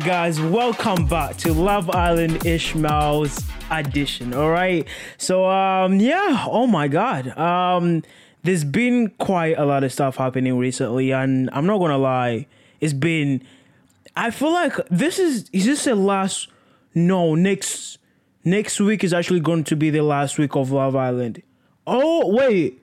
[0.00, 4.32] guys, welcome back to Love Island Ishmael's edition.
[4.32, 4.86] All right,
[5.18, 8.02] so um, yeah, oh my god, um,
[8.42, 12.46] there's been quite a lot of stuff happening recently, and I'm not gonna lie,
[12.80, 13.42] it's been.
[14.16, 16.48] I feel like this is is this the last?
[16.94, 17.98] No, next
[18.42, 21.42] next week is actually going to be the last week of Love Island.
[21.86, 22.82] Oh wait,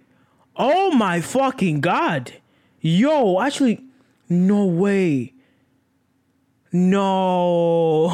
[0.55, 2.33] oh my fucking god,
[2.79, 3.83] yo, actually,
[4.29, 5.33] no way.
[6.79, 8.05] No,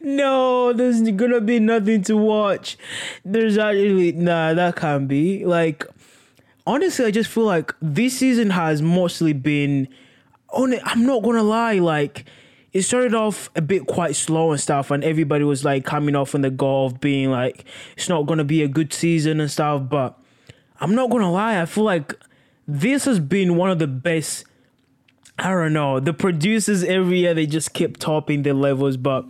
[0.00, 2.78] no, there's gonna be nothing to watch.
[3.22, 5.44] There's actually nah, that can't be.
[5.44, 5.86] Like,
[6.66, 9.88] honestly, I just feel like this season has mostly been.
[10.54, 12.24] On I'm not gonna lie, like
[12.72, 16.34] it started off a bit quite slow and stuff, and everybody was like coming off
[16.34, 19.82] on the goal of being like it's not gonna be a good season and stuff.
[19.90, 20.18] But
[20.80, 22.14] I'm not gonna lie, I feel like
[22.66, 24.46] this has been one of the best
[25.38, 25.98] I don't know.
[25.98, 29.26] The producers every year they just keep topping the levels, but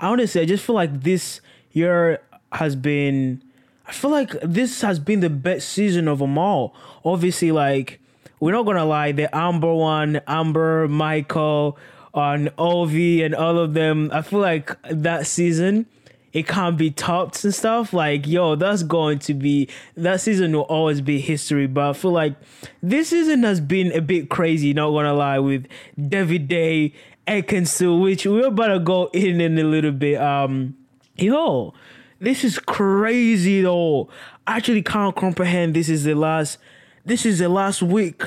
[0.00, 1.40] honestly, I just feel like this
[1.72, 2.20] year
[2.52, 3.42] has been.
[3.86, 6.74] I feel like this has been the best season of them all.
[7.04, 8.00] Obviously, like
[8.38, 11.76] we're not gonna lie, the Amber one, Amber, Michael,
[12.14, 14.10] on Ovie, and all of them.
[14.12, 15.86] I feel like that season
[16.32, 17.92] it can't be topped and stuff.
[17.92, 21.66] Like, yo, that's going to be that season will always be history.
[21.66, 22.34] But I feel like
[22.82, 25.66] this season has been a bit crazy, not gonna lie, with
[26.08, 26.94] David Day,
[27.26, 30.20] Ekin-Su, which we're about to go in in a little bit.
[30.20, 30.76] Um,
[31.16, 31.74] yo,
[32.20, 34.08] this is crazy though.
[34.46, 36.58] I actually can't comprehend this is the last
[37.04, 38.22] this is the last week.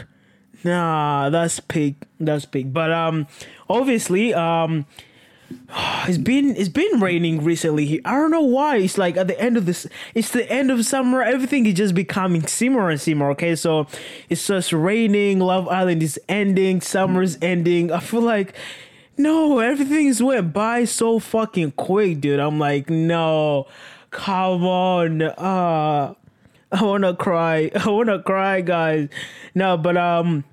[0.64, 1.96] Nah, that's big.
[2.20, 2.74] That's big.
[2.74, 3.28] But um
[3.70, 4.86] obviously, um
[6.08, 8.04] it's been it's been raining recently.
[8.06, 8.78] I don't know why.
[8.78, 11.22] It's like at the end of this it's the end of summer.
[11.22, 13.30] Everything is just becoming simmer and simmer.
[13.32, 13.88] Okay, so
[14.30, 15.40] it's just raining.
[15.40, 16.82] Love Island is ending.
[16.82, 17.92] Summer's ending.
[17.92, 18.56] I feel like
[19.18, 22.40] no, everything's went by so fucking quick, dude.
[22.40, 23.68] I'm like, no,
[24.10, 25.22] come on.
[25.22, 26.14] Uh
[26.74, 27.72] I wanna cry.
[27.86, 29.10] I wanna cry, guys.
[29.54, 30.46] No, but um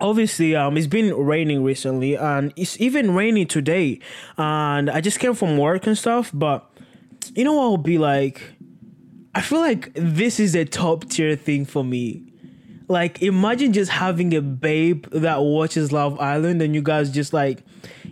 [0.00, 4.00] obviously um it's been raining recently and it's even raining today.
[4.36, 6.70] And i just came from work and stuff but
[7.34, 8.42] you know what I'll be like?
[9.34, 12.22] I feel like this is a top tier thing for me.
[12.86, 17.64] Like imagine just having a babe that watches love island and you guys just like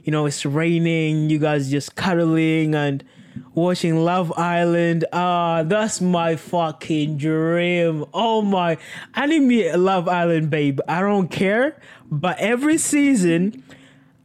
[0.03, 3.05] you know it's raining you guys just cuddling and
[3.55, 5.05] watching Love Island.
[5.13, 8.05] Ah, that's my fucking dream.
[8.13, 8.79] Oh my,
[9.15, 10.81] I need me a Love Island, babe.
[10.89, 13.63] I don't care, but every season.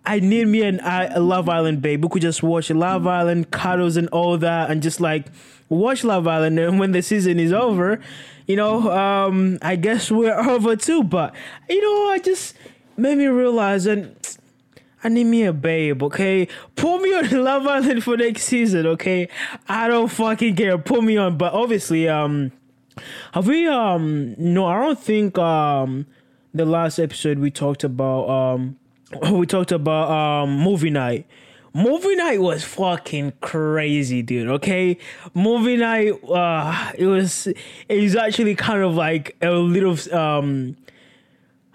[0.06, 3.98] I need me an a Love Island babe We could just watch Love Island, cuddles
[3.98, 5.26] and all that, and just like
[5.68, 6.58] watch Love Island.
[6.58, 8.00] And when the season is over,
[8.48, 11.04] you know, um, I guess we're over too.
[11.04, 11.36] But
[11.70, 12.56] you know, I just
[12.96, 14.16] made me realize and
[15.08, 16.50] I need me a babe, okay?
[16.76, 19.30] Put me on Love Island for next season, okay?
[19.66, 20.78] I don't fucking care.
[20.78, 21.38] Put me on.
[21.38, 22.52] But obviously, um,
[23.32, 26.08] have we um no, I don't think um
[26.54, 28.78] the last episode we talked about um
[29.32, 31.26] we talked about um movie night.
[31.74, 34.50] Movie night was fucking crazy, dude.
[34.50, 34.98] Okay,
[35.34, 36.22] movie night.
[36.30, 37.48] Uh, it was.
[37.48, 39.96] It was actually kind of like a little.
[40.14, 40.76] Um,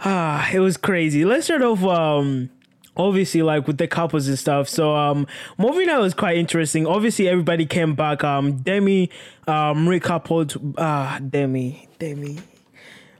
[0.01, 1.25] ah, it was crazy.
[1.25, 1.83] Let's start off.
[1.83, 2.51] Um,
[2.97, 4.69] obviously like with the couples and stuff.
[4.69, 5.27] So um
[5.59, 6.87] movie night was quite interesting.
[6.87, 8.25] Obviously everybody came back.
[8.25, 9.11] Um demi
[9.47, 12.39] um recoupled ah uh, demi demi.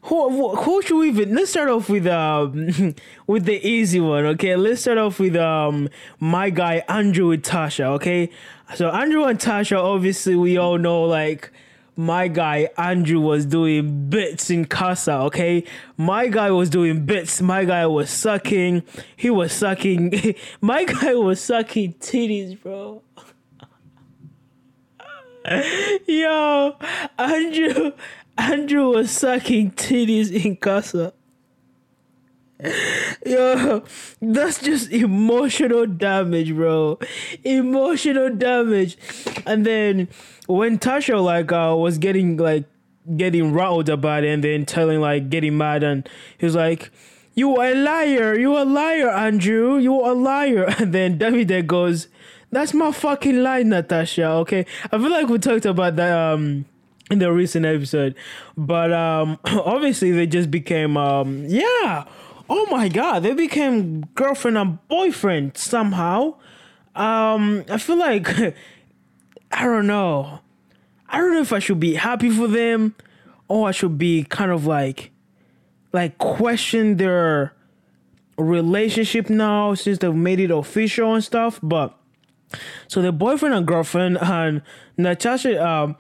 [0.07, 2.95] Who, who, who should we even let's start off with um
[3.27, 4.57] with the easy one okay?
[4.57, 5.89] Let's start off with um
[6.19, 8.31] my guy andrew with tasha okay?
[8.75, 11.53] So andrew and tasha obviously we all know like
[11.97, 15.65] my guy Andrew was doing bits in Casa, okay?
[15.97, 17.41] My guy was doing bits.
[17.43, 18.83] My guy was sucking.
[19.17, 20.35] He was sucking.
[20.61, 23.03] my guy was sucking titties, bro.
[26.07, 26.77] Yo,
[27.19, 27.93] Andrew
[28.39, 31.13] Andrew was sucking titties in Casa.
[33.27, 33.83] Yo,
[34.21, 36.99] that's just emotional damage, bro.
[37.45, 38.97] Emotional damage.
[39.47, 40.09] And then
[40.47, 42.65] when Tasha like uh was getting like
[43.17, 46.91] getting riled about it and then telling like getting mad and he was like
[47.35, 48.39] you are a liar.
[48.39, 49.79] You are a liar andrew.
[49.79, 50.67] You are a liar.
[50.79, 52.09] And then david goes
[52.51, 54.67] that's my fucking lie natasha okay?
[54.93, 56.67] I feel like we talked about that um
[57.11, 58.15] in the recent episode.
[58.57, 62.05] But um obviously they just became um yeah
[62.53, 66.35] oh my god they became girlfriend and boyfriend somehow
[66.95, 68.29] um i feel like
[69.53, 70.41] i don't know
[71.09, 72.95] i don't know if i should be happy for them
[73.49, 75.11] or i should be kind of like
[75.93, 77.55] like question their
[78.39, 81.61] relationship now since they've made it official and stuff.
[81.63, 81.97] But
[82.89, 84.63] so the boyfriend and girlfriend and
[84.97, 85.97] Natasha um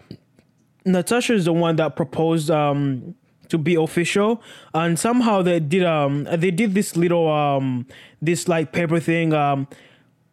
[0.84, 3.14] Natasha is the one that proposed um
[3.52, 7.86] to be official and somehow they did um they did this little um
[8.22, 9.68] this like paper thing um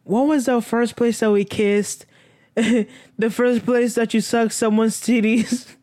[0.04, 2.06] what was the first place that we kissed
[2.54, 5.76] the first place that you sucked someone's titties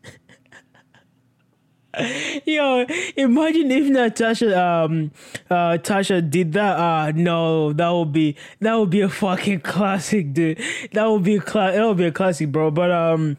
[2.45, 2.85] Yo,
[3.15, 5.11] imagine if Natasha um
[5.49, 6.77] uh Tasha did that.
[6.77, 10.59] Uh no, that would be that would be a fucking classic, dude.
[10.91, 12.69] That would be a class that would be a classic, bro.
[12.69, 13.37] But um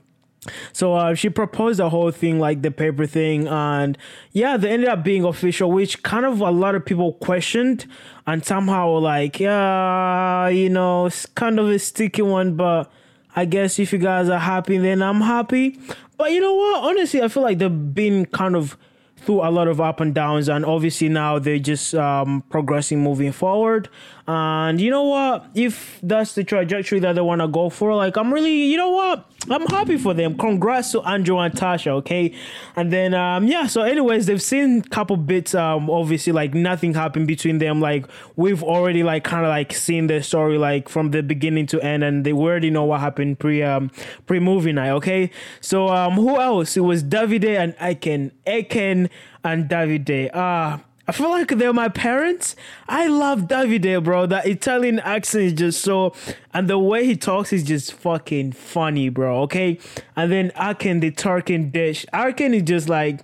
[0.73, 3.97] so uh, she proposed the whole thing, like the paper thing, and
[4.33, 7.87] yeah, they ended up being official, which kind of a lot of people questioned,
[8.27, 12.91] and somehow like, yeah, you know, it's kind of a sticky one, but
[13.37, 15.79] I guess if you guys are happy, then I'm happy.
[16.17, 16.85] But you know what?
[16.85, 18.77] Honestly, I feel like they've been kind of
[19.19, 23.33] through a lot of up and downs, and obviously now they're just um, progressing, moving
[23.33, 23.89] forward.
[24.27, 25.47] And you know what?
[25.55, 28.91] If that's the trajectory that they want to go for, like I'm really, you know
[28.91, 29.31] what?
[29.51, 30.37] I'm happy for them.
[30.37, 32.35] Congrats to Andrew and Tasha, okay?
[32.77, 37.27] And then um yeah, so anyways, they've seen couple bits um obviously like nothing happened
[37.27, 37.81] between them.
[37.81, 38.07] Like
[38.37, 42.05] we've already like kind of like seen the story like from the beginning to end
[42.05, 43.91] and they already know what happened pre um
[44.27, 45.31] pre movie night, okay?
[45.61, 46.77] So um who else?
[46.77, 48.33] It was Davide and Ekin.
[48.47, 49.09] Ekin
[49.45, 50.31] and Davide.
[50.35, 50.79] Ah uh,
[51.09, 52.55] I feel like they're my parents.
[52.87, 54.27] I love Davide, bro.
[54.27, 56.15] That Italian accent is just so,
[56.53, 59.41] and the way he talks is just fucking funny, bro.
[59.45, 59.79] Okay,
[60.15, 62.05] and then Ekin, the Turkin dish.
[62.13, 63.21] Ekin is just like,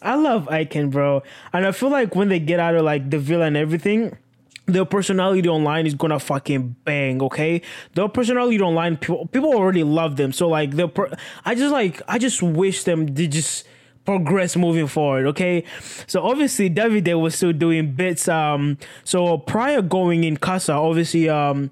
[0.00, 1.22] I love Ekin, bro.
[1.52, 4.16] And I feel like when they get out of like the villa and everything,
[4.64, 7.60] their personality online is gonna fucking bang, okay?
[7.92, 10.32] Their personality online, people, people already love them.
[10.32, 11.12] So like, the per-
[11.44, 13.66] I just like, I just wish them to just
[14.06, 15.26] progress moving forward.
[15.26, 15.64] Okay,
[16.06, 18.28] so obviously Davide was still doing bits.
[18.28, 21.70] Um, so prior going in Casa, obviously um.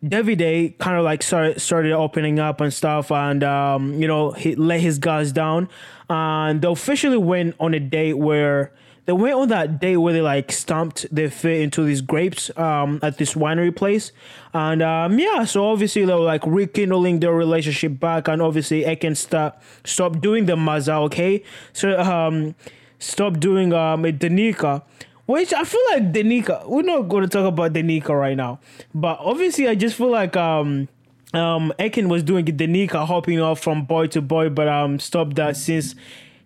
[0.00, 4.54] Davide kind of like started started opening up and stuff, and um, you know he
[4.54, 5.68] let his guys down,
[6.08, 8.70] and they officially went on a date where
[9.08, 13.00] they went on that day where they like stomped their feet into these grapes um,
[13.02, 14.12] at this winery place.
[14.52, 18.28] And um, yeah, so obviously they were like rekindling their relationship back.
[18.28, 21.42] And obviously Ekin stop, stop doing the maza, okay?
[21.72, 22.54] So um,
[22.98, 24.82] stop doing um, Danica.
[25.24, 28.60] Which I feel like Danica, we're not going to talk about Danica right now.
[28.94, 30.86] But obviously I just feel like um,
[31.32, 35.56] um, Ekin was doing Danica hopping off from boy to boy, but um, stopped that
[35.56, 35.94] since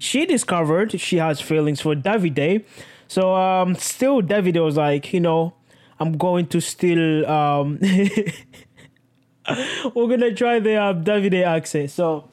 [0.03, 2.65] she discovered she has feelings for Davide.
[3.07, 5.55] So um still Davide was like, you know,
[6.01, 7.79] I'm going to still um
[9.95, 11.93] we're gonna try the um, Davide accent.
[11.93, 12.29] So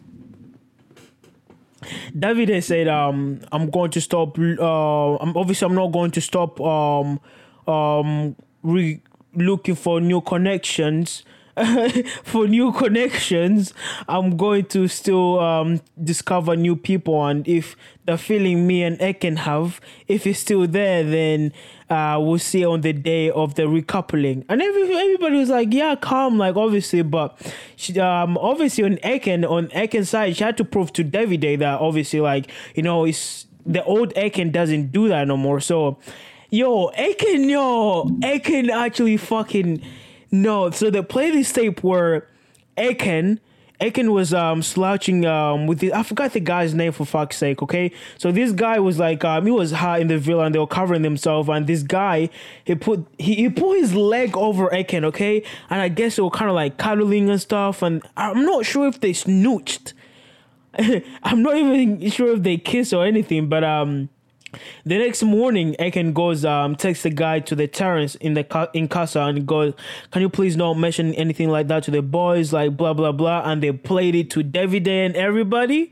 [2.18, 6.60] Davide said, um, I'm going to stop uh I'm obviously I'm not going to stop
[6.60, 7.20] um
[7.68, 9.02] um re-
[9.36, 11.24] looking for new connections
[12.24, 13.74] for new connections,
[14.08, 17.26] I'm going to still um, discover new people.
[17.26, 17.76] And if
[18.06, 21.54] the feeling me and Ekin have, if it's still there, then
[21.90, 24.46] uh, we'll see on the day of the recoupling.
[24.50, 27.40] And every, everybody was like, yeah, calm, like obviously, but
[27.76, 31.80] she, um, obviously on Ekin, on Ekin's side, she had to prove to Davide that
[31.80, 35.60] obviously, like, you know, it's the old Ekin doesn't do that no more.
[35.60, 36.00] So,
[36.50, 39.84] yo, Ekin, yo, Ekin actually fucking
[40.32, 42.28] no, so they play this tape where
[42.78, 43.40] Ekin
[43.80, 47.62] Ekin was um slouching um with the I forgot the guy's name for fuck's sake,
[47.64, 47.92] okay?
[48.18, 50.68] So this guy was like um he was hot in the villa and they were
[50.68, 52.30] covering themselves and this guy
[52.66, 55.44] he put he, he put his leg over Ekin, okay?
[55.70, 58.88] And I guess they were kind of like cuddling and stuff and I'm not sure
[58.88, 59.94] if they snooched.
[61.24, 64.10] I'm not even sure if they kissed or anything, but um
[64.86, 68.88] the next morning, Ekin goes, um, takes the guy to the terrace in the in
[68.88, 69.74] casa and goes,
[70.12, 73.44] "Can you please not mention anything like that to the boys?" Like blah blah blah,
[73.46, 75.92] and they played it to Davide and everybody.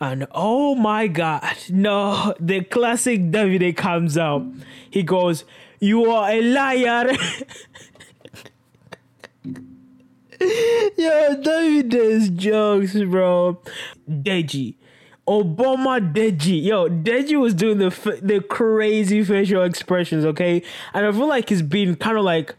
[0.00, 4.46] And oh my god, no, the classic Davide comes out.
[4.90, 5.44] He goes,
[5.80, 7.12] "You are a liar."
[10.40, 13.60] Yo, Davide's jokes, bro.
[14.08, 14.77] Deji
[15.28, 16.64] Obama Deji.
[16.64, 17.90] Yo, Deji was doing the
[18.22, 20.62] the crazy facial expressions, okay?
[20.94, 22.54] And I feel like he's been kind of like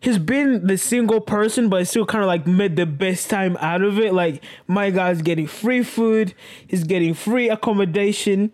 [0.00, 3.82] he's been the single person, but still kind of like made the best time out
[3.82, 4.12] of it.
[4.12, 6.34] Like my guy's getting free food,
[6.66, 8.52] he's getting free accommodation,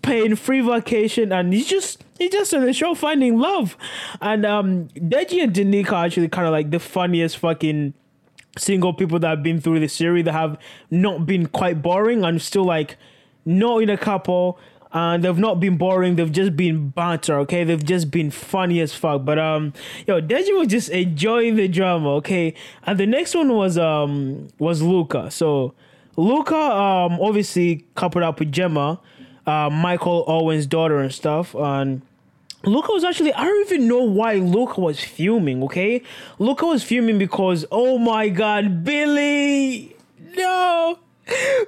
[0.00, 3.76] paying free vacation, and he's just he's just on the show finding love.
[4.22, 7.92] And um Deji and Danica are actually kind of like the funniest fucking
[8.58, 10.58] single people that have been through the series that have
[10.90, 12.96] not been quite boring and still like
[13.44, 14.58] not in a couple
[14.92, 16.16] and they've not been boring.
[16.16, 17.64] They've just been banter, okay?
[17.64, 19.24] They've just been funny as fuck.
[19.24, 19.72] But um,
[20.06, 22.54] yo, Deji was just enjoying the drama, okay?
[22.84, 25.30] And the next one was um was Luca.
[25.30, 25.74] So
[26.16, 29.00] Luca um obviously coupled up with Gemma,
[29.46, 32.02] uh, Michael Owen's daughter and stuff, and.
[32.64, 36.02] Luca was actually I don't even know why Luca was fuming, okay?
[36.38, 39.96] Luca was fuming because oh my god, Billy!
[40.36, 40.98] No!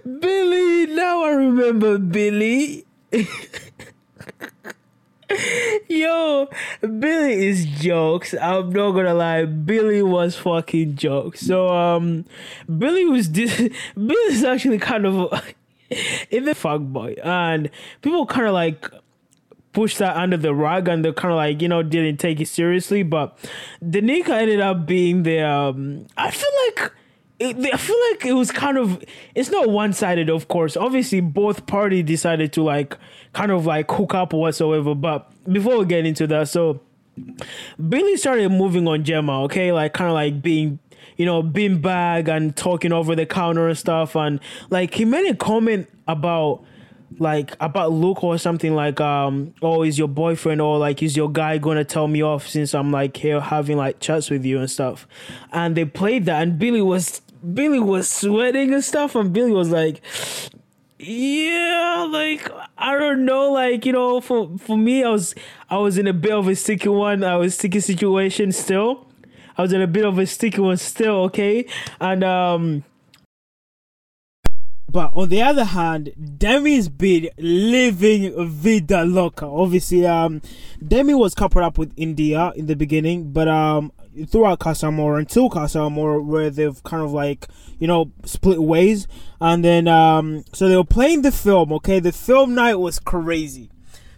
[0.05, 0.87] Billy!
[0.87, 2.85] Now I remember Billy.
[5.89, 6.49] Yo,
[6.81, 8.35] Billy is jokes.
[8.35, 9.45] I'm not gonna lie.
[9.47, 11.41] Billy was fucking jokes.
[11.41, 12.25] So um,
[12.67, 15.43] Billy was dis- Billy's actually kind of
[16.31, 17.71] the fuck boy, and
[18.03, 18.89] people kind of like
[19.73, 22.49] pushed that under the rug, and they kind of like you know didn't take it
[22.49, 23.03] seriously.
[23.03, 23.39] But
[23.83, 26.93] Danica ended up being the um, I feel like
[27.39, 29.03] it, I feel like it was kind of
[29.35, 30.77] it's not one sided, of course.
[30.77, 32.97] Obviously, both parties decided to like
[33.33, 34.95] kind of like hook up whatsoever.
[34.95, 36.81] But before we get into that, so
[37.89, 40.79] Billy started moving on Gemma, okay, like kind of like being
[41.17, 45.29] you know being bag and talking over the counter and stuff, and like he made
[45.29, 46.65] a comment about
[47.19, 51.31] like about Luke or something like um oh is your boyfriend or like is your
[51.31, 54.71] guy gonna tell me off since I'm like here having like chats with you and
[54.71, 55.07] stuff
[55.53, 59.71] and they played that and Billy was Billy was sweating and stuff, and Billy was
[59.71, 60.01] like,
[60.99, 65.35] "Yeah, like I don't know, like you know, for for me, I was
[65.69, 67.25] I was in a bit of a sticky one.
[67.25, 69.09] I was sticky situation still.
[69.59, 71.67] I was in a bit of a sticky one still, okay,
[72.01, 72.85] and um."
[74.93, 79.47] But on the other hand, Demi's been living vida loca.
[79.47, 80.43] Obviously, um,
[80.87, 83.91] Demi was coupled up with Indiyah in the beginning, but um,
[84.29, 89.07] throughout Casa Amor until Casa Amor where they've kind of like you know split ways.
[89.41, 91.99] And then um so they were playing the film okay?
[92.01, 93.71] The film night was crazy.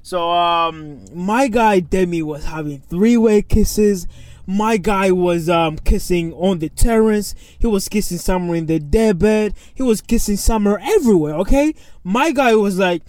[0.02, 4.06] So um my guy Demi was having three-way kisses
[4.46, 7.34] my guy was um kissing on the terrace.
[7.58, 9.54] He was kissing Summer in the deadbed.
[9.74, 11.74] He was kissing Summer everywhere okay?
[12.02, 13.02] My guy was like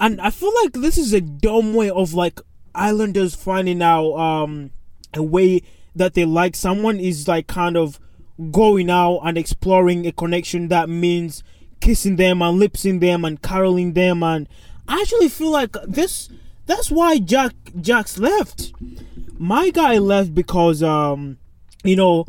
[0.00, 2.40] and I feel like this is a dumb way of like
[2.74, 4.70] islanders finding out um
[5.14, 5.62] a way
[5.94, 8.00] that they like someone is like kind of
[8.50, 11.42] going out and exploring a connection that means
[11.80, 14.22] kissing them and lipsing them and caroling them.
[14.22, 14.48] And
[14.88, 16.30] I actually feel like this
[16.66, 18.72] that's why Jack Jack's left.
[19.42, 21.36] My guy left because um
[21.82, 22.26] you know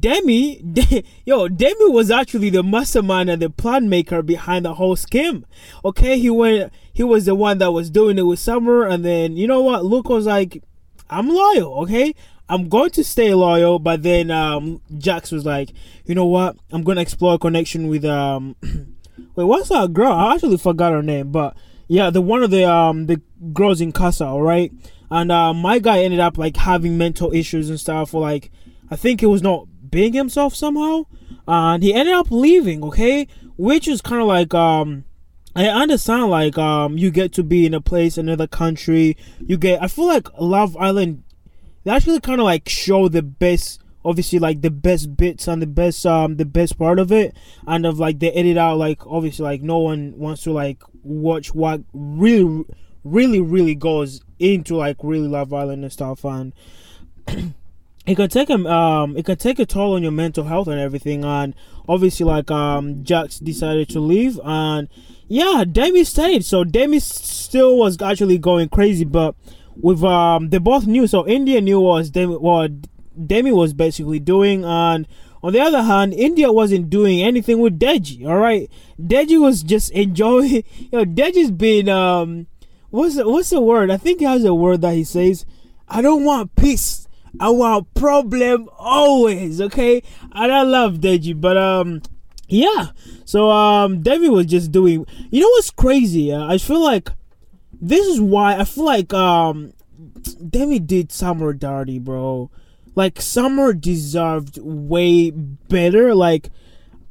[0.00, 4.96] Demi, De- yo, Demi was actually the mastermind and the plan maker behind the whole
[4.96, 5.44] scheme.
[5.84, 9.36] Okay, he went, he was the one that was doing it with Summer, and then
[9.36, 9.84] you know what?
[9.84, 10.62] Luke was like,
[11.10, 12.14] "I'm loyal, okay.
[12.48, 15.72] I'm going to stay loyal, but then um, Jax was like,
[16.06, 16.56] you know what?
[16.72, 20.10] I'm gonna explore a connection with um, wait, what's that girl?
[20.12, 21.54] I actually forgot her name, but
[21.86, 23.20] yeah, the one of the um the
[23.52, 24.72] girls in Casa, all right.
[25.10, 28.50] And uh, my guy ended up like having mental issues and stuff, or like
[28.90, 31.06] I think he was not being himself somehow,
[31.46, 32.82] and he ended up leaving.
[32.84, 35.04] Okay, which is kind of like um.
[35.54, 39.82] I understand like um you get to be in a place another country you get
[39.82, 41.24] I feel like Love Island
[41.84, 45.66] they actually kind of like show the best obviously like the best bits and the
[45.66, 47.34] best um the best part of it
[47.66, 51.54] and of like they edit out like obviously like no one wants to like watch
[51.54, 52.64] what really
[53.06, 56.52] really really goes into like really love island and stuff and
[58.06, 60.80] it can take a um it can take a toll on your mental health and
[60.80, 61.54] everything and
[61.88, 64.88] obviously like um jax decided to leave and
[65.28, 69.34] yeah demi stayed so demi still was actually going crazy but
[69.76, 72.70] with um they both knew so Indiyah knew what Demi what
[73.26, 75.06] Demi was basically doing and
[75.42, 78.70] on the other hand Indiyah wasn't doing anything with Deji all right
[79.00, 82.46] Deji was just enjoying you know Deji's been um
[82.96, 83.90] what's the, what's the word?
[83.90, 85.44] I think he has a word that he says
[85.88, 87.06] I don't want peace.
[87.38, 90.02] I want problem always okay?
[90.32, 92.02] And I love Deji but um
[92.48, 92.88] yeah.
[93.24, 96.32] So um Devi was just doing you know what's crazy?
[96.32, 97.10] Uh, I feel like
[97.72, 99.74] this is why I feel like um
[100.48, 102.50] Demi did Summer dirty, bro.
[102.94, 106.14] Like Summer deserved way better.
[106.14, 106.50] Like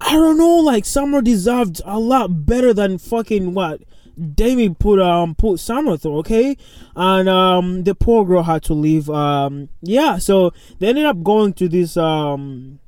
[0.01, 3.81] I don't know, like Summer deserved a lot better than fucking what
[4.15, 6.57] Demi put um put Summer through, okay?
[6.95, 9.09] And um the poor girl had to leave.
[9.09, 12.79] Um yeah, so they ended up going to this um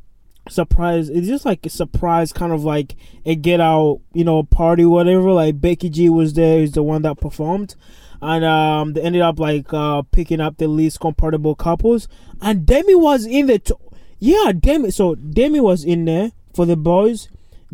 [0.50, 4.86] surprise it's just like a surprise kind of like a get out you know party
[4.86, 7.76] whatever like becky g was there is the one that performed
[8.22, 12.08] and um they ended up like uh picking up the least compatible couples
[12.42, 13.74] and demi was in the t-
[14.20, 17.30] yeah demi so demi was in there for the boys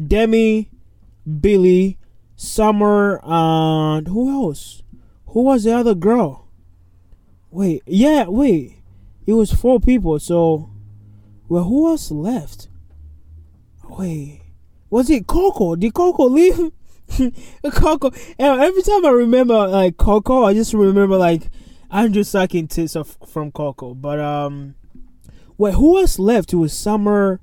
[0.07, 0.69] demi
[1.39, 1.97] billy
[2.35, 4.83] summer and who else
[5.33, 6.47] who was the other girl?
[7.49, 8.83] Wait, yeah, wait.
[9.25, 10.19] It was four people.
[10.19, 10.69] So,
[11.49, 12.67] well, who else left?
[13.89, 14.41] Wait,
[14.91, 15.75] was it Coco?
[15.75, 16.71] Did Coco leave?
[17.71, 18.11] Coco.
[18.37, 21.49] Every time I remember like Coco, I just remember like
[21.89, 23.95] Andrew sucking tits of, from Coco.
[23.95, 24.75] But um,
[25.57, 26.53] wait, who else left?
[26.53, 27.39] It was Summer.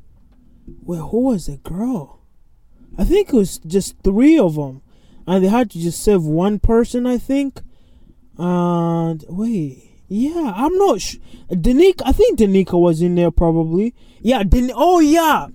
[0.82, 2.19] Wait, who was the girl?
[2.99, 4.82] I think it was just three of them,
[5.26, 7.06] and they had to just save one person.
[7.06, 7.61] I think.
[8.38, 11.20] And wait, yeah, I'm not sure.
[11.50, 13.94] Danica, I think Danica was in there probably.
[14.20, 15.49] Yeah, Den- oh yeah,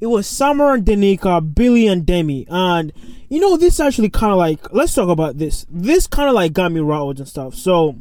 [0.00, 2.92] it was Summer and Danica, Billy and Demi, and
[3.28, 5.66] you know this actually kind of like let's talk about this.
[5.68, 7.54] This kind of like got me rattled and stuff.
[7.54, 7.96] So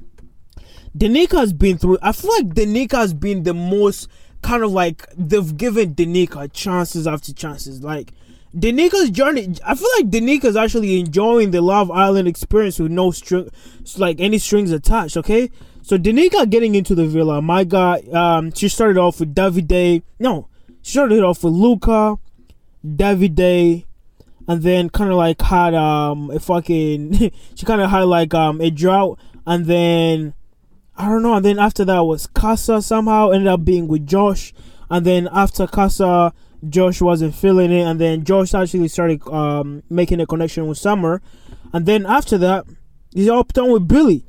[0.98, 1.98] Danica has been through.
[2.01, 4.08] I feel like Danica has been the most
[4.41, 7.84] kind of like they've given Danica chances after chances.
[7.84, 8.13] Like
[8.56, 13.50] Danica's journey, I feel like Danica's actually enjoying the Love Island experience with no string,
[13.98, 15.18] like any strings attached.
[15.18, 15.50] Okay,
[15.88, 17.42] so Danica getting into the villa.
[17.42, 20.04] My God, um, she started off with Davide.
[20.20, 20.48] No,
[20.82, 22.18] she started off with Luca,
[22.86, 23.86] Davide,
[24.48, 27.32] and then kind of like had um a fucking.
[27.56, 30.34] she kind of had like um a drought, and then
[30.96, 31.36] I don't know.
[31.36, 34.54] And then after that was Casa somehow ended up being with Josh,
[34.89, 36.34] and then after Casa
[36.68, 41.22] Josh wasn't feeling it, and then Josh actually started um, making a connection with Summer,
[41.74, 42.66] and then after that,
[43.14, 44.26] he's on with Billy,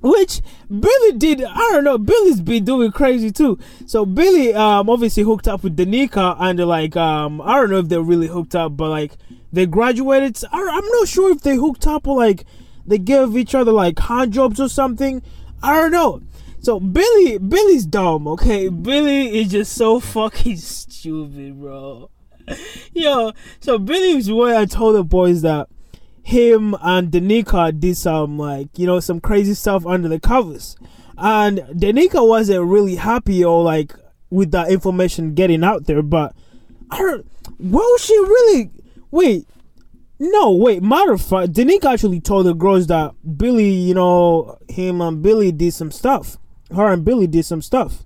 [0.00, 1.42] which Billy did.
[1.42, 1.98] I don't know.
[1.98, 3.58] Billy's been doing crazy too.
[3.86, 7.88] So Billy um, obviously hooked up with Danica, and like um, I don't know if
[7.88, 9.12] they're really hooked up, but like
[9.52, 10.38] they graduated.
[10.52, 12.44] I'm not sure if they hooked up or like
[12.86, 15.22] they gave each other like hand jobs or something.
[15.62, 16.22] I don't know.
[16.62, 18.68] So Billy, Billy's dumb, okay?
[18.68, 22.08] Billy is just so fucking stupid, bro.
[22.94, 25.68] Yo, so Billy was where I told the boys that
[26.22, 30.76] him and Danica did some like you know some crazy stuff under the covers,
[31.18, 33.92] and Danica wasn't really happy or like
[34.30, 36.00] with that information getting out there.
[36.00, 36.32] But
[36.92, 37.26] I don't.
[37.58, 38.70] Well, she really
[39.10, 39.48] wait.
[40.20, 40.80] No, wait.
[40.80, 45.50] Matter of fact, Danica actually told the girls that Billy, you know, him and Billy
[45.50, 46.38] did some stuff
[46.74, 48.04] her and Billy did some stuff.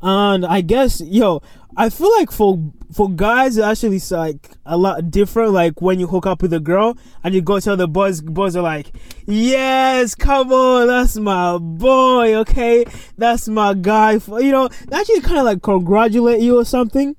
[0.00, 1.42] And I guess, yo,
[1.76, 5.52] I feel like for for guys, it's actually like a lot different.
[5.52, 8.56] Like when you hook up with a girl and you go tell the boys, boys
[8.56, 8.92] are like,
[9.26, 12.84] "Yes, come on, that's my boy, okay,
[13.16, 17.14] that's my guy." For you know, actually kind of like congratulate you or something.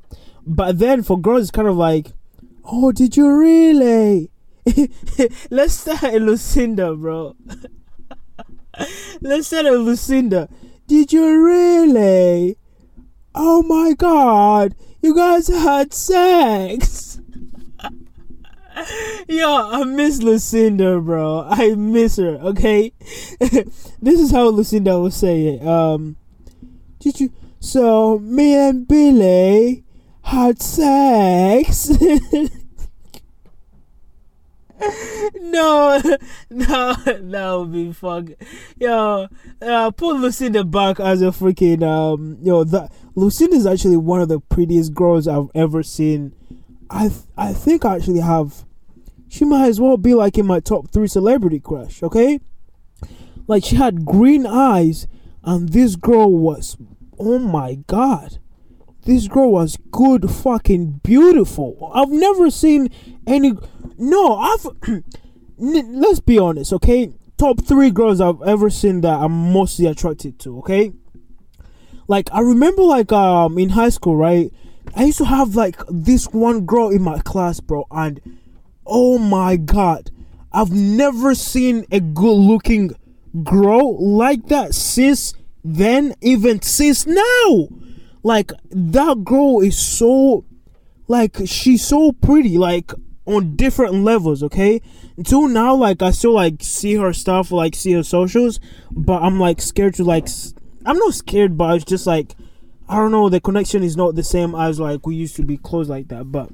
[0.46, 2.12] But then for girls, it's kind of like,
[2.66, 4.32] "Oh, did you really?"
[5.50, 7.36] Let's start Lucinda, bro.
[9.42, 10.50] Say to Lucinda,
[10.88, 12.58] did you really?
[13.36, 17.20] Oh my god, you guys had sex.
[19.28, 21.46] Yo, I miss Lucinda, bro.
[21.50, 22.94] I miss her, okay?
[23.40, 25.68] this is how Lucinda will say it.
[25.68, 26.18] Um,
[27.00, 27.32] did you?
[27.60, 29.84] So, me and Billy
[30.24, 31.92] had sex.
[35.42, 36.02] no,
[36.50, 38.26] no, that would be fuck.
[38.78, 39.28] Yo,
[39.62, 42.38] uh, put Lucinda back as a freaking um.
[42.42, 46.34] Yo, that Lucinda is actually one of the prettiest girls I've ever seen.
[46.90, 48.66] I th- I think I actually have.
[49.28, 52.02] She might as well be like in my top three celebrity crush.
[52.02, 52.40] Okay,
[53.48, 55.08] like she had green eyes,
[55.44, 56.78] and this girl was,
[57.18, 58.40] oh my god,
[59.04, 61.92] this girl was good, fucking beautiful.
[61.94, 62.90] I've never seen
[63.26, 63.54] any
[63.98, 64.66] no, I've.
[65.58, 67.12] let's be honest, okay?
[67.38, 70.94] Top three girls I've ever seen that I'm mostly attracted to, okay?
[72.08, 74.52] Like I remember, like um in high school, right?
[74.96, 78.22] I used to have like this one girl in my class, bro, and
[78.86, 80.12] oh my god,
[80.52, 82.96] I've never seen a good-looking
[83.44, 85.34] girl like that since
[85.64, 87.68] then, even since now.
[88.24, 90.46] Like that girl is so,
[91.08, 92.58] like she's so pretty.
[92.58, 92.92] Like
[93.26, 94.82] on different levels, okay?
[95.16, 98.60] Until now, like I still like see her stuff, like see her socials,
[98.92, 100.28] but I'm like scared to like.
[100.86, 102.36] I'm not scared, but it's just like
[102.88, 103.30] I don't know.
[103.30, 106.32] The connection is not the same as like we used to be close like that.
[106.32, 106.50] But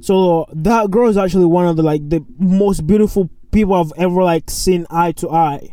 [0.00, 4.24] so that girl is actually one of the like the most beautiful people I've ever
[4.24, 5.70] like seen eye to eye,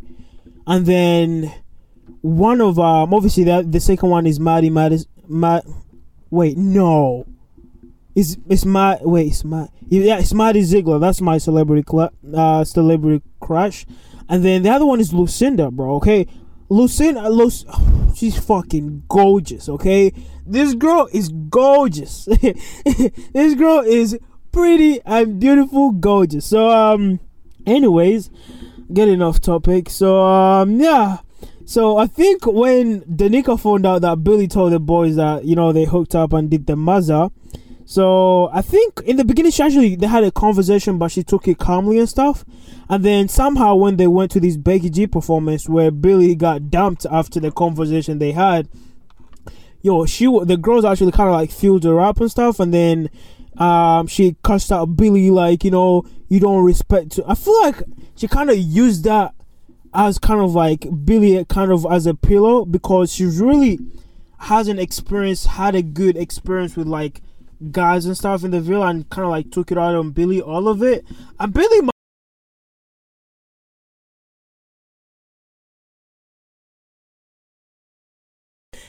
[0.68, 1.54] and then
[2.24, 5.66] one of um obviously that the second one is Maddie Maddie Matt.
[6.30, 7.26] Wait, no.
[8.16, 11.00] It's it's my wait, it's my yeah, it's Maddie Ziegler.
[11.00, 13.86] That's my celebrity cl- uh celebrity crush.
[14.30, 15.96] And then the other one is Lucinda, bro.
[15.96, 16.26] Okay,
[16.70, 19.68] Lucinda, Luc- oh, she's fucking gorgeous.
[19.68, 20.14] Okay,
[20.48, 22.26] this girl is gorgeous.
[22.86, 24.18] this girl is
[24.54, 26.46] pretty and beautiful, gorgeous.
[26.46, 27.20] So um,
[27.66, 28.30] anyways,
[28.94, 29.90] getting off topic.
[29.90, 31.18] So um yeah.
[31.66, 35.72] So I think when Danica found out that Billy told the boys that you know
[35.72, 37.32] they hooked up and did the maza,
[37.86, 41.48] so I think in the beginning she actually they had a conversation, but she took
[41.48, 42.46] it calmly and stuff.
[42.90, 47.06] And then somehow when they went to this Becky G performance where Billy got dumped
[47.10, 48.68] after the conversation they had,
[49.82, 53.10] yo, she the girls actually kind of like filled her up and stuff, and then
[53.58, 57.20] um she cussed out Billy like you know you don't respect.
[57.26, 57.84] I feel like
[58.16, 59.34] she kind of used that
[59.94, 63.80] as kind of like Billy kind of as a pillow because she really
[64.40, 67.22] hasn't experienced had a good experience with like
[67.72, 70.42] guys and stuff in the villa and kind of like took it out on Billy
[70.42, 71.06] all of it
[71.40, 71.88] and Billy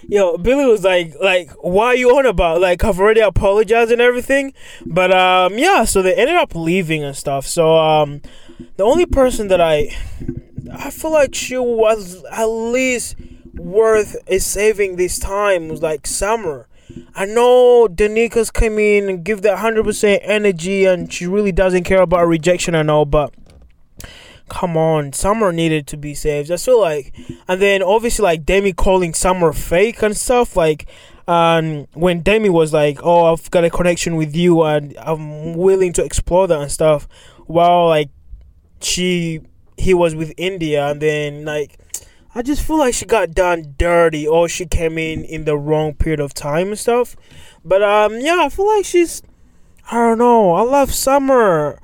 [0.09, 2.61] Yo, Billy was like, like, why are you on about?
[2.61, 4.53] Like, I've already apologized and everything.
[4.85, 7.47] But um, yeah, so they ended up leaving and stuff.
[7.47, 8.21] So um,
[8.77, 9.97] the only person that I,
[10.73, 13.17] I feel like she was at least
[13.55, 16.69] worth saving this time was like Summer.
[17.15, 21.85] I know Danica's come in and give that hundred percent energy, and she really doesn't
[21.85, 23.35] care about rejection and all, but
[24.49, 26.51] come on, Summer needed to be saved.
[26.51, 27.15] I feel like,
[27.49, 30.87] and then obviously like Demi calling Summer fake and stuff like.
[31.27, 35.95] And when Demi was like, "Oh, I've got a connection with you, and I'm willing
[35.95, 37.09] to explore that and stuff,"
[37.47, 38.11] while like
[38.83, 39.41] she
[39.77, 41.79] he was with Indiyah, and then like
[42.35, 45.95] I just feel like she got done dirty, or she came in in the wrong
[45.95, 47.17] period of time and stuff.
[47.65, 49.23] But um, yeah, I feel like she's
[49.91, 50.55] I don't know.
[50.55, 51.79] I love Summer.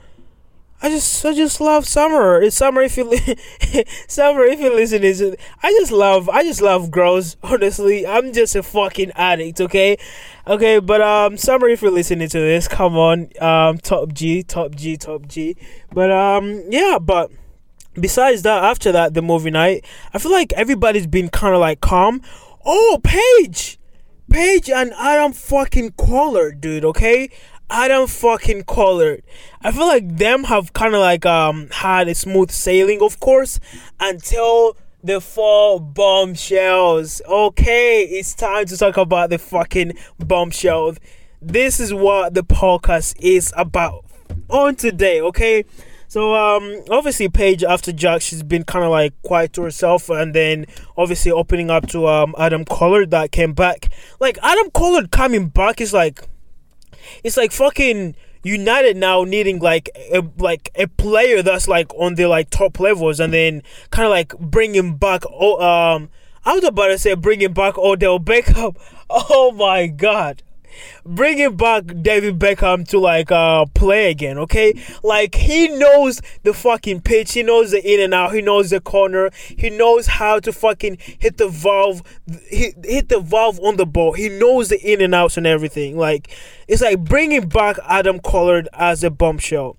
[0.83, 2.41] I just I just love summer.
[2.41, 3.37] It's summer if you li-
[4.09, 5.21] summer if you listen is
[5.63, 7.37] I just love I just love girls.
[7.43, 9.61] Honestly, I'm just a fucking addict.
[9.61, 9.99] Okay,
[10.47, 10.79] okay.
[10.79, 13.29] But um, summer if you're listening to this, come on.
[13.43, 15.55] Um, top G, top G, top G.
[15.93, 16.99] But um, yeah.
[16.99, 17.31] But
[18.01, 21.81] besides that, after that, the movie night, I feel like everybody's been kind of like
[21.81, 22.23] calm.
[22.65, 23.79] Oh, Paige.
[24.31, 27.31] Paige and Adam fucking Collard, dude, okay?
[27.69, 29.23] Adam fucking Collard.
[29.63, 33.61] I feel like them have kind of like um had a smooth sailing, of course,
[33.99, 37.23] until the four bombshells.
[37.27, 40.99] Okay, it's time to talk about the fucking bombshells.
[41.41, 44.05] This is what the podcast is about
[44.49, 45.65] on today, okay?
[46.11, 50.35] So um obviously Paige after Jacques she's been kind of like quiet to herself and
[50.35, 53.87] then obviously opening up to um Adam Collard that came back.
[54.19, 56.25] Like Adam Collard coming back is like
[57.23, 62.27] it's like fucking United now needing like a like a player that's like on the
[62.27, 66.11] like top levels and then kind of like bringing back oh um
[66.45, 68.77] I was about to say bringing back Odell Beckham.
[69.09, 70.43] Oh my god
[71.05, 74.75] bringing back David Beckham to like uh play again, okay?
[75.03, 78.81] Like he knows the fucking pitch, he knows the in and out, he knows the
[78.81, 82.03] corner, he knows how to fucking hit the valve,
[82.49, 84.13] hit, hit the valve on the ball.
[84.13, 85.97] He knows the in and outs and everything.
[85.97, 86.31] Like
[86.69, 89.77] it's like bringing back Adam Collard as a bombshell.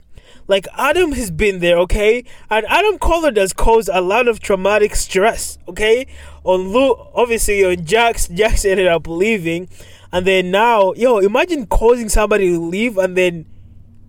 [0.48, 4.96] Like Adam has been there, okay, and Adam Collard has caused a lot of traumatic
[4.96, 6.08] stress, okay.
[6.44, 9.70] On Luke, obviously on Jax, Jax ended up leaving,
[10.12, 13.45] and then now, yo, imagine causing somebody to leave and then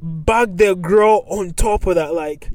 [0.02, 2.14] bag their girl on top of that.
[2.14, 2.50] Like,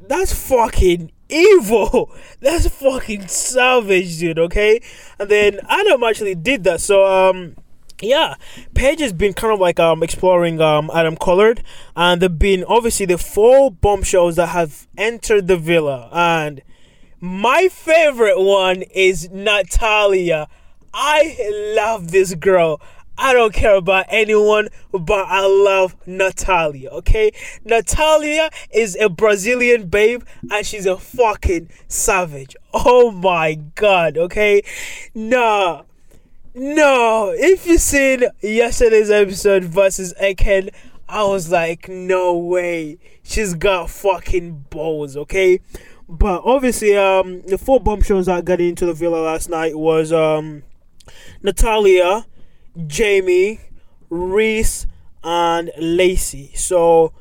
[0.00, 2.12] that's fucking evil.
[2.40, 4.38] That's fucking savage, dude.
[4.38, 4.80] Okay,
[5.18, 6.80] and then Adam actually did that.
[6.80, 7.56] So um.
[8.02, 8.34] Yeah,
[8.74, 11.62] Paige has been kind of like um exploring um Adam Collard,
[11.96, 16.60] and there've been obviously the four bombshells that have entered the villa, and
[17.20, 20.48] my favorite one is Natalia.
[20.94, 22.80] I love this girl.
[23.18, 27.32] I don't care about anyone, but I love Natalia, okay?
[27.64, 32.56] Natalia is a Brazilian babe and she's a fucking savage.
[32.72, 34.62] Oh my god, okay?
[35.14, 35.82] Nah.
[36.54, 37.32] No.
[37.36, 40.70] If you seen yesterday's episode versus Ekin,
[41.08, 42.98] I was like, no way.
[43.22, 45.60] She's got fucking balls, okay?
[46.08, 50.62] But obviously, um, the four bombshells that got into the villa last night was um
[51.42, 52.26] Natalia,
[52.86, 53.60] Jamie,
[54.10, 54.86] Reece,
[55.22, 56.52] and Lacey.
[56.54, 57.12] So,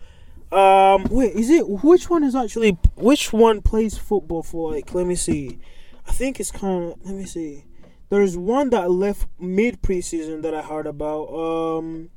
[0.52, 4.74] um, wait, is it which one is actually which one plays football for?
[4.74, 5.60] Like, let me see.
[6.08, 7.06] I think it's kind of.
[7.06, 7.66] Let me see.
[8.10, 11.30] There's one that left mid preseason that I heard about.
[11.34, 12.10] Um,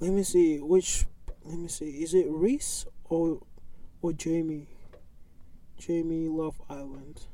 [0.00, 1.04] let me see which.
[1.44, 2.02] Let me see.
[2.02, 3.40] Is it Reece or
[4.00, 4.68] or Jamie?
[5.76, 7.26] Jamie Love Island.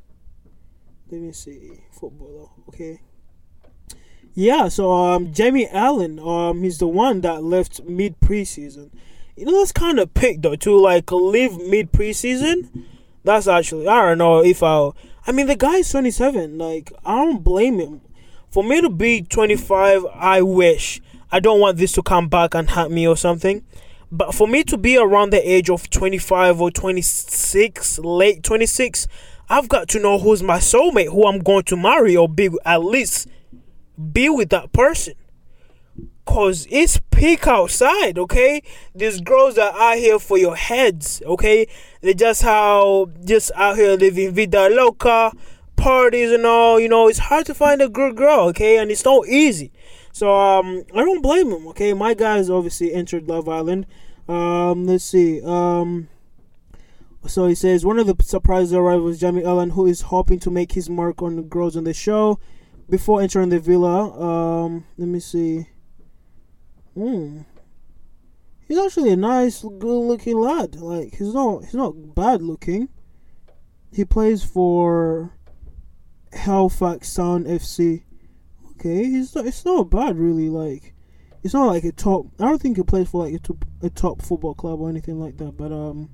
[1.11, 1.85] Let me see.
[1.93, 2.49] Footballer.
[2.69, 3.01] Okay.
[4.37, 8.91] Yeah, so um, Jamie Allen, um, he's the one that left mid preseason.
[9.37, 12.85] You know, that's kind of pick though to like leave mid preseason.
[13.23, 14.97] That's actually I don't know if I'll.
[15.27, 16.59] I mean, the guy is 27.
[16.59, 18.01] Like I don't blame him.
[18.51, 21.01] For me to be 25, I wish.
[21.31, 23.65] I don't want this to come back and hurt me or something.
[24.11, 29.09] But for me to be around the age of 25 or 26, late 26,
[29.49, 32.85] I've got to know who's my soulmate, who I'm going to marry or be at
[32.85, 33.29] least
[34.13, 35.15] be with that person.
[36.27, 38.63] Cause it's peak outside, okay?
[38.95, 41.67] These girls are out here for your heads, okay?
[42.01, 45.33] They just how just out here living vida loca,
[45.77, 48.79] parties and all, you know, it's hard to find a good girl, okay?
[48.79, 49.71] And it's not easy.
[50.13, 51.93] So um I don't blame him, okay?
[51.93, 53.87] My guys obviously entered Love Island.
[54.27, 55.43] Um let's see.
[55.45, 56.09] Um
[57.27, 60.51] so he says one of the surprise arrived was Jamie Allen, who is hoping to
[60.51, 62.41] make his mark on the girls on the show
[62.89, 64.11] before entering the villa.
[64.21, 65.69] Um let me see.
[66.95, 67.41] Hmm.
[68.67, 70.77] He's actually a nice, good-looking lad.
[70.77, 72.89] Like he's not, he's not bad looking.
[73.93, 75.33] He plays for
[76.33, 78.05] Halifax Town FC.
[78.73, 80.49] Okay, he's not, it's not bad really.
[80.49, 80.95] Like
[81.43, 82.27] it's not like a top.
[82.41, 85.21] I don't think he plays for like a top, a top football club or anything
[85.21, 85.57] like that.
[85.57, 86.11] But um,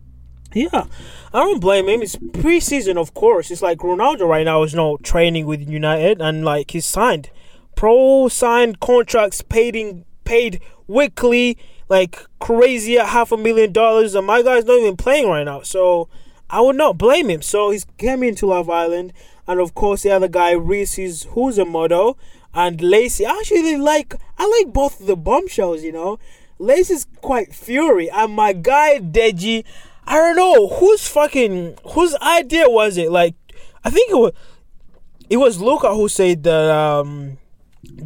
[0.52, 0.84] yeah,
[1.32, 2.02] I don't blame him.
[2.02, 3.50] It's preseason, of course.
[3.50, 7.30] It's like Ronaldo right now is not training with United, and like he's signed,
[7.76, 11.58] pro signed contracts, paid in paid weekly,
[11.88, 15.62] like crazy at half a million dollars, and my guy's not even playing right now.
[15.62, 16.08] So
[16.48, 17.42] I would not blame him.
[17.42, 19.12] So he's came into Love Island,
[19.46, 22.18] and of course the other guy Reece is who's a model,
[22.54, 23.26] and Lacey.
[23.26, 25.82] I actually like I like both the bombshells.
[25.82, 26.18] You know,
[26.58, 29.64] Lacey's quite fury, and my guy Deji.
[30.10, 33.12] I don't know whose fucking whose idea was it.
[33.12, 33.36] Like
[33.84, 34.32] I think it was
[35.30, 37.38] it was Luca who said that um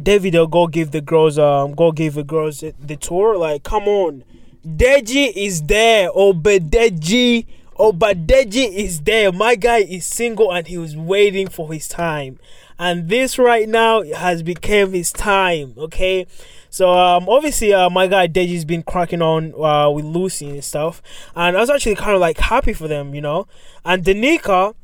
[0.03, 3.35] David will go give the girls um go give the girls the tour.
[3.39, 4.23] Like, come on.
[4.63, 6.11] Deji is there.
[6.11, 7.47] Obadeji.
[7.79, 9.31] Obadeji is there.
[9.31, 12.37] My guy is single and he was waiting for his time.
[12.77, 15.73] And this right now has become his time.
[15.75, 16.27] Okay.
[16.75, 21.01] So um obviously uh, my guy Deji's been cracking on uh, with Lucy and stuff.
[21.33, 23.47] And I was actually kind of like happy for them, you know.
[23.85, 24.75] And Danica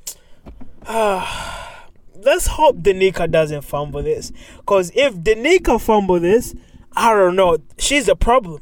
[0.86, 1.68] uh,
[2.16, 4.32] let's hope Danica doesn't fumble this.
[4.66, 6.56] Cause if Danica fumble this,
[6.96, 7.58] I don't know.
[7.78, 8.62] She's a problem.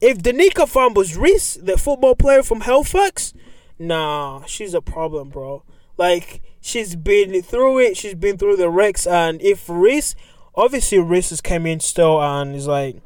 [0.00, 3.34] If Danica fumbles Reece, the football player from Halifax,
[3.80, 5.64] nah, she's a problem, bro.
[5.96, 7.96] Like she's been through it.
[7.96, 10.14] She's been through the wrecks, and if Reece,
[10.54, 12.96] obviously has come in still, and is like,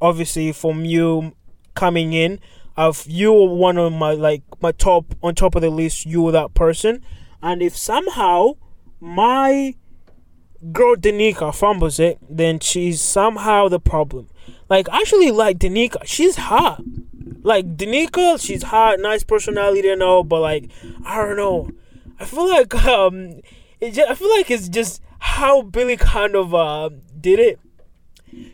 [0.00, 1.34] obviously from you
[1.74, 2.40] coming in,
[2.76, 6.32] of you one of my like my top on top of the list, you were
[6.32, 7.04] that person,
[7.42, 8.52] and if somehow
[9.00, 9.74] my
[10.72, 14.28] girl Danica fumbles it, then she's somehow the problem.
[14.68, 16.82] Like actually like Danica, she's hot.
[17.42, 20.70] Like Danica, she's hot, nice personality and all, but like
[21.04, 21.70] I don't know.
[22.18, 23.40] I feel like um
[23.80, 27.58] it just, I feel like it's just how Billy kind of uh did it.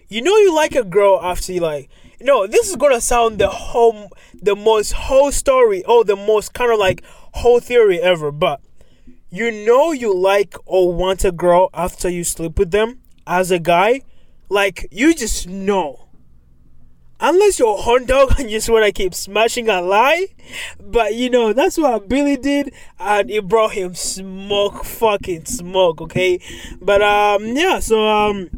[0.08, 1.88] You know you like a girl after you like
[2.20, 4.10] No, this is gonna sound the whole
[4.42, 7.02] the most whole story or the most kind of like
[7.32, 8.60] whole theory ever, but
[9.30, 13.58] you know you like or want a girl after you sleep with them as a
[13.58, 14.00] guy
[14.48, 16.08] like you just know
[17.20, 20.26] unless you're a horn dog and you just want to keep smashing a lie
[20.80, 26.40] but you know that's what billy did and it brought him smoke fucking smoke okay?
[26.80, 28.50] But um yeah so um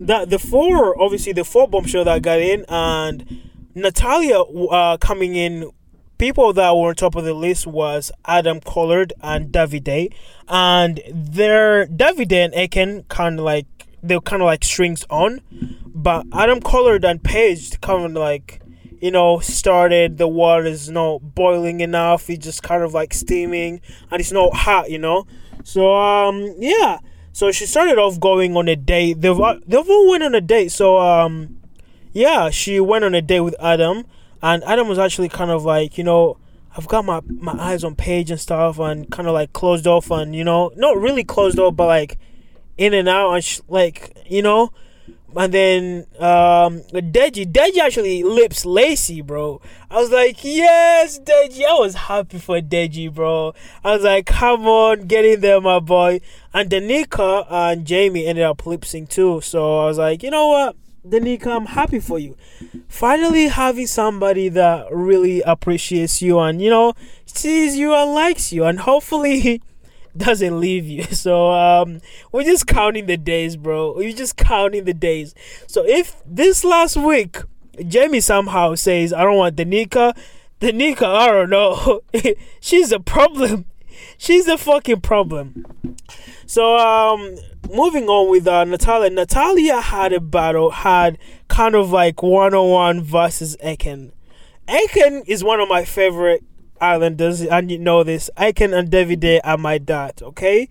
[0.00, 3.42] that the four obviously the four bombshell that got in and
[3.74, 5.70] natalia uh coming in
[6.18, 10.12] people that were on top of the list was Adam Collard and Davide,
[10.48, 13.66] and their Davide and Ekin kind of like
[14.02, 15.40] they're kind of like strings on,
[15.84, 18.60] but Adam Collard and Paige kind of like
[19.00, 22.30] you know started the water is not boiling enough.
[22.30, 23.80] It's just kind of like steaming
[24.10, 25.26] and it's not hot, you know.
[25.64, 26.98] So um yeah,
[27.32, 29.20] so she started off going on a date.
[29.20, 30.72] They've they've all went on a date.
[30.72, 31.58] So um
[32.12, 34.04] yeah, she went on a date with Adam
[34.42, 36.38] and Adam was actually kind of like, you know,
[36.76, 40.10] I've got my my eyes on Paige and stuff, and kind of like closed off,
[40.10, 42.18] and you know, not really closed off, but like
[42.78, 44.72] in and out, and sh- like you know.
[45.34, 49.60] And then um Deji, Deji actually lips Lacey, bro.
[49.90, 51.62] I was like, yes, Deji.
[51.62, 53.52] I was happy for Deji, bro.
[53.84, 56.20] I was like, come on, get in there, my boy.
[56.54, 59.40] And Danica and Jamie ended up lip too.
[59.42, 60.76] So I was like, you know what?
[61.06, 62.36] Danica, I'm happy for you.
[62.88, 66.94] Finally having somebody that really appreciates you and you know
[67.26, 69.62] sees you and likes you and hopefully
[70.18, 71.04] doesn't leave you.
[71.16, 72.00] So um
[72.30, 73.94] we're just counting the days, bro.
[73.96, 75.34] We're just counting the days.
[75.66, 77.38] So if this last week
[77.86, 80.16] Jamie somehow says I don't want Danica,
[80.60, 82.02] Danica, I don't know.
[82.60, 83.66] She's a problem.
[84.18, 85.64] She's a fucking problem.
[86.46, 87.36] So um
[87.70, 89.10] moving on with uh, Natalia.
[89.10, 94.12] Natalia had a battle, had kind of like one on one versus Ekin.
[94.68, 96.44] Ekin is one of my favorite
[96.80, 98.30] islanders, and you know this.
[98.36, 100.68] Ekin and Davide are my dad, okay?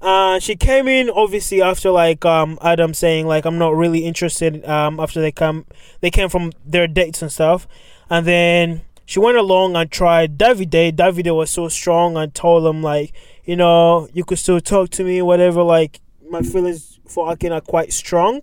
[0.00, 4.64] Uh, she came in obviously after like um Adam saying like I'm not really interested
[4.64, 5.66] um after they come
[6.00, 7.66] they came from their dates and stuff,
[8.08, 10.92] and then she went along and tried Davide.
[10.92, 13.12] Davide was so strong and told him like
[13.44, 17.60] you know you could still talk to me whatever like my feelings for Ekin are
[17.60, 18.40] quite strong.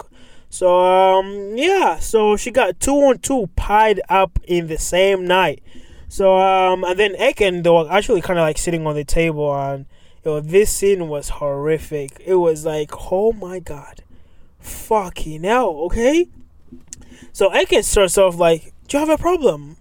[0.50, 5.64] So um yeah, so she got two on two pied up in the same night.
[6.16, 9.54] So um and then Ekin they were actually kind of like sitting on the table
[9.54, 9.86] and
[10.24, 12.24] yo this scene was horrific.
[12.26, 14.02] It was like oh my god,
[14.58, 15.72] fucking hell.
[15.88, 16.30] Okay.
[17.34, 19.76] So Ekin starts off like, "Do you have a problem?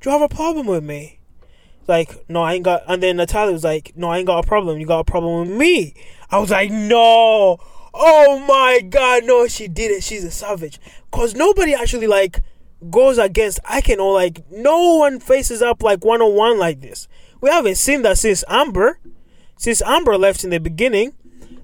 [0.00, 1.20] Do you have a problem with me?"
[1.86, 2.82] Like, no, I ain't got.
[2.88, 4.80] And then Natalia was like, "No, I ain't got a problem.
[4.80, 5.94] You got a problem with me."
[6.28, 7.60] I was like, "No."
[7.94, 10.02] Oh my god, no, she did it.
[10.02, 10.80] She's a savage.
[11.12, 12.42] Cause nobody actually like
[12.90, 13.60] goes against
[13.98, 17.08] or like no one faces up like one on one like this.
[17.40, 18.98] We haven't seen that since Amber.
[19.56, 21.14] Since Amber left in the beginning.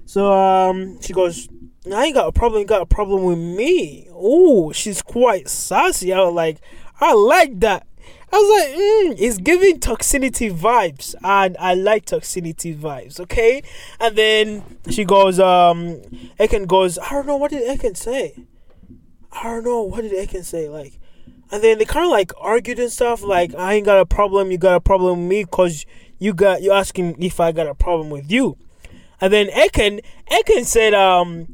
[0.05, 1.47] So um she goes,
[1.93, 4.07] I ain't got a problem, you got a problem with me.
[4.11, 6.13] Oh, she's quite sassy.
[6.13, 6.59] I was like,
[6.99, 7.87] I like that.
[8.31, 13.19] I was like, mm, it's giving toxicity vibes, and I like toxicity vibes.
[13.19, 13.63] Okay,
[13.99, 16.01] and then she goes, um,
[16.39, 18.35] Ekin goes, I don't know what did Ekin say.
[19.31, 20.69] I don't know what did Ekin say.
[20.69, 20.99] Like,
[21.51, 23.23] and then they kind of like argued and stuff.
[23.23, 24.51] Like, I ain't got a problem.
[24.51, 25.85] You got a problem with me because
[26.19, 28.57] you got you asking if I got a problem with you.
[29.21, 31.53] And then Ekin, Ekin said, um,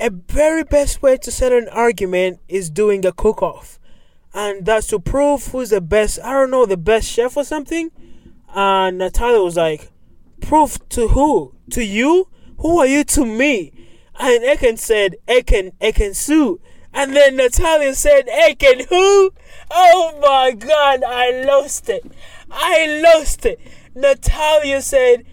[0.00, 3.78] a very best way to settle an argument is doing a cook off
[4.34, 6.18] and that's to prove who's the best.
[6.22, 7.90] I don't know the best chef or something.
[8.54, 9.90] And Natalia was like,
[10.40, 11.54] "Proof to who?
[11.70, 12.28] To you?
[12.58, 13.72] Who are you to me?"
[14.18, 16.60] And Ekin said, "Ekin, Eken Sue."
[16.92, 19.32] And then Natalia said, Ekin who?
[19.70, 22.04] Oh my God, I lost it.
[22.50, 23.60] I lost it.
[23.94, 25.24] Natalia said,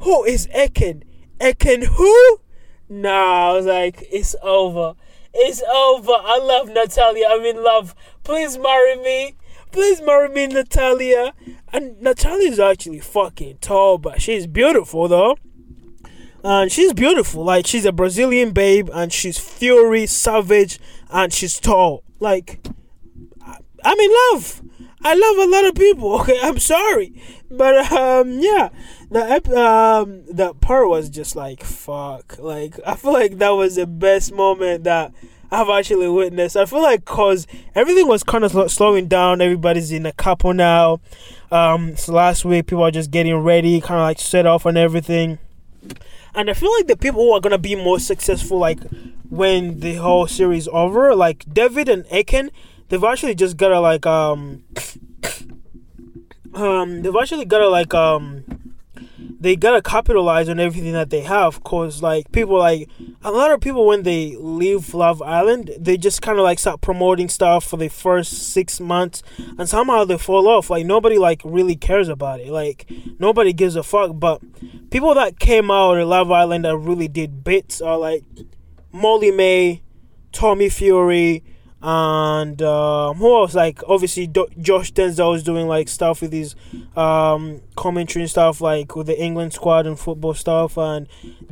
[0.00, 1.02] Who is Ekin?
[1.40, 2.40] Ekin who?
[2.88, 4.94] Nah, I was like, it's over.
[5.34, 6.12] It's over.
[6.12, 7.26] I love Natalia.
[7.28, 7.94] I'm in love.
[8.24, 9.34] Please marry me.
[9.70, 11.34] Please marry me, Natalia.
[11.72, 15.36] And Natalia is actually fucking tall, but she's beautiful though.
[16.42, 17.44] And she's beautiful.
[17.44, 20.78] Like she's a Brazilian babe, and she's fury, savage,
[21.10, 22.02] and she's tall.
[22.20, 22.60] Like
[23.84, 24.62] I'm in love.
[25.02, 26.12] I love a lot of people.
[26.20, 27.12] Okay, I'm sorry,
[27.50, 28.70] but um, yeah,
[29.10, 32.38] the um the part was just like fuck.
[32.38, 35.12] Like I feel like that was the best moment that
[35.50, 36.56] I've actually witnessed.
[36.56, 39.40] I feel like cause everything was kind of sl- slowing down.
[39.40, 41.00] Everybody's in a couple now.
[41.50, 44.76] Um, so last week people are just getting ready, kind of like set off and
[44.76, 45.38] everything.
[46.34, 48.78] And I feel like the people who are gonna be more successful, like
[49.28, 52.50] when the whole series over, like David and Ekin,
[52.88, 54.64] they've actually just gotta like um
[56.54, 58.44] um they've actually gotta like um
[59.40, 62.88] they gotta capitalize on everything that they have cause like people like
[63.22, 66.80] a lot of people when they leave love island they just kind of like start
[66.80, 69.22] promoting stuff for the first six months
[69.58, 70.70] and somehow they fall off.
[70.70, 72.48] Like nobody like really cares about it.
[72.48, 74.12] Like nobody gives a fuck.
[74.14, 74.40] But
[74.90, 78.24] people that came out of love island that really did bits are like
[78.98, 79.82] Molly-Mae
[80.32, 81.42] tommy fury
[81.80, 83.54] and uh, who else?
[83.54, 86.56] Like obviously, Do- Josh Denzel is doing like stuff with his
[86.96, 91.06] um, commentary and stuff, like with the England squad and football stuff, and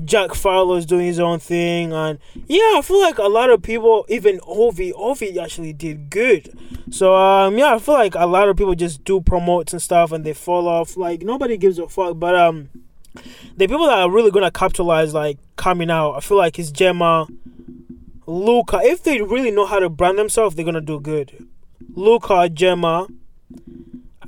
[0.04, 3.62] Jack Fowler is doing his own thing, and yeah, I feel like a lot of
[3.62, 6.58] people, even Ovie, Ovie actually did good.
[6.90, 10.10] So um, yeah, I feel like a lot of people just do promotes and stuff,
[10.10, 10.96] and they fall off.
[10.96, 12.70] Like nobody gives a fuck, but um,
[13.56, 17.26] the people that are really gonna capitalize, like coming out, I feel like it's Gemma.
[18.26, 21.46] Luca, if they really know how to brand themselves, they're gonna do good.
[21.94, 23.06] Luca, Gemma,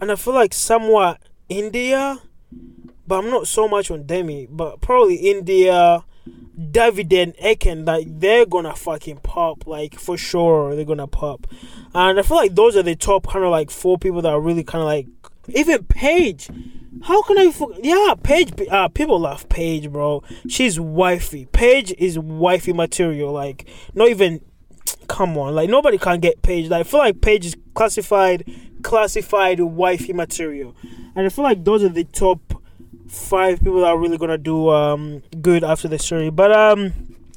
[0.01, 1.21] and I feel like somewhat
[1.51, 2.21] Indiyah,
[3.07, 6.05] but I'm not so much on Dami, but probably Indiyah,
[6.71, 11.47] David and Ekin, like they're gonna fucking pop, like for sure they're gonna pop.
[11.95, 14.41] And I feel like those are the top kind of like four people that are
[14.41, 15.07] really kind of like
[15.49, 16.51] even Paige.
[17.03, 17.53] How can I?
[17.83, 18.53] Yeah, Paige.
[18.71, 20.23] Uh, people love Paige, bro.
[20.49, 21.47] She's wifey.
[21.47, 23.33] Paige is wifey material.
[23.33, 24.41] Like, not even.
[25.07, 26.69] Come on, like nobody can get Paige.
[26.69, 28.45] Like, I feel like Paige is classified,
[28.83, 30.75] classified wifey material,
[31.15, 32.63] and I feel like those are the top
[33.09, 36.31] five people that are really gonna do um good after the series.
[36.31, 36.93] But um,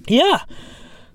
[0.07, 0.41] yeah.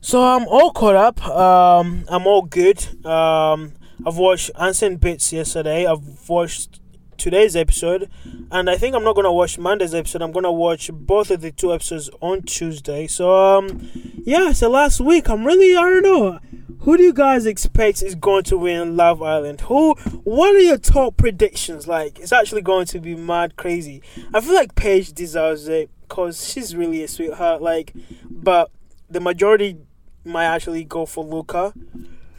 [0.01, 1.27] So I'm all caught up.
[1.27, 2.79] Um, I'm all good.
[3.05, 3.73] Um,
[4.07, 5.87] I've watched Ancient Bits yesterday.
[5.87, 6.81] I've watched
[7.17, 8.11] today's episode,
[8.51, 10.23] and I think I'm not gonna watch Monday's episode.
[10.23, 13.07] I'm gonna watch both of the two episodes on Tuesday.
[13.07, 13.89] So um,
[14.25, 14.53] yeah.
[14.53, 16.39] So last week, I'm really I don't know.
[16.81, 19.63] Who do you guys expect is going to win Love Island?
[19.63, 19.95] Who?
[20.23, 21.89] What are your top predictions?
[21.89, 24.03] Like, it's actually going to be mad crazy.
[24.33, 27.61] I feel like Paige deserves it because she's really a sweetheart.
[27.61, 27.93] Like,
[28.31, 28.71] but
[29.11, 29.79] the majority
[30.25, 31.75] might actually go for Luca,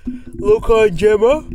[0.05, 1.45] Luca and Gemma.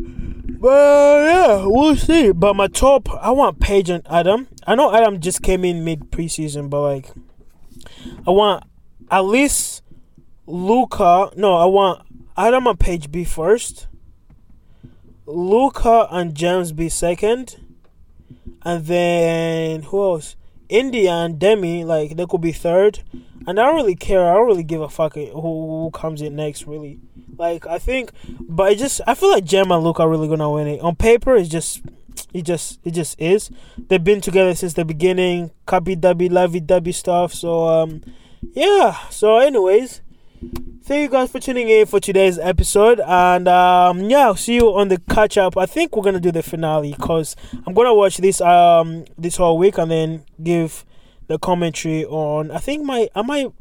[0.62, 2.30] But yeah, we'll see.
[2.30, 4.46] But my top, I want Paige and Adam.
[4.64, 7.10] I know Adam just came in mid preseason, but like,
[8.24, 8.62] I want
[9.10, 9.82] at least
[10.46, 11.32] Luca.
[11.36, 12.06] No, I want
[12.36, 13.88] Adam and Paige be first.
[15.26, 17.56] Luca and James be second.
[18.64, 20.36] And then who else?
[20.72, 23.00] Indiyah and Dami, like they could be third.
[23.46, 24.28] And I don't really care.
[24.28, 27.00] I don't really give a fuck who, who comes in next, really.
[27.36, 30.50] Like I think, but I just I feel like Jem and Luke are really gonna
[30.50, 30.80] win it.
[30.80, 31.82] On paper, it's just
[32.32, 33.50] it just it just is.
[33.88, 35.50] They've been together since the beginning.
[35.66, 37.34] Copy dubby, lovey dubby stuff.
[37.34, 38.02] So um,
[38.52, 39.08] yeah.
[39.08, 40.02] So anyways,
[40.84, 44.74] thank you guys for tuning in for today's episode and um yeah i'll see you
[44.74, 47.36] on the catch up i think we're gonna do the finale because
[47.66, 50.84] i'm gonna watch this um this whole week and then give
[51.28, 53.52] the commentary on i think my i might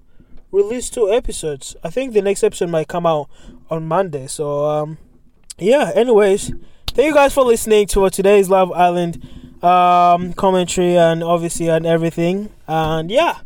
[0.51, 1.77] release two episodes.
[1.81, 3.29] I think the next episode might come out
[3.69, 4.97] on monday so um
[5.57, 6.51] yeah anyways
[6.87, 9.23] thank you guys for listening to today's love island
[9.63, 13.39] um commentary and obviously and everything and yeah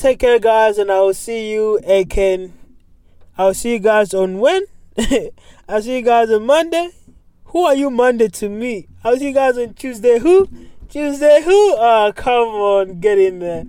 [0.00, 2.52] take care guys and i will see you again
[3.40, 4.64] I'll see you guys on when?
[5.66, 6.90] I'll see you guys on Monday.
[7.44, 8.86] Who are you Monday to me?
[9.02, 10.18] I'll see you guys on Tuesday.
[10.18, 10.46] Who?
[10.90, 11.40] Tuesday.
[11.42, 11.76] Who?
[11.78, 13.64] Ah, oh, come on, get in there.